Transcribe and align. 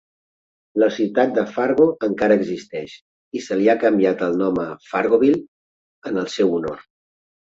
La 0.83 0.87
ciutat 0.93 1.33
de 1.35 1.41
Fargo 1.57 1.85
encara 2.07 2.37
existeix 2.41 2.95
i 3.39 3.43
se 3.49 3.57
li 3.59 3.69
ha 3.73 3.77
canviat 3.85 4.23
el 4.29 4.39
nom 4.41 4.57
a 4.63 4.67
Fargoville 4.93 5.43
en 6.13 6.19
el 6.23 6.33
seu 6.37 6.57
honor. 6.57 6.83